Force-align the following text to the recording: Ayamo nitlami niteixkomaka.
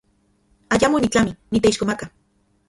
Ayamo 0.77 0.97
nitlami 1.03 1.33
niteixkomaka. 1.51 2.05